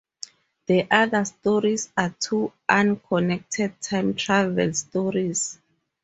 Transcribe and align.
The 0.65 0.87
other 0.89 1.25
stories 1.25 1.91
are 1.95 2.09
two 2.19 2.51
unconnected, 2.67 3.79
time 3.83 4.15
travel 4.15 4.73
stories. 4.73 5.59